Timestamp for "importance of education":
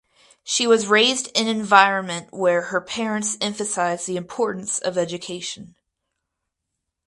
4.17-5.75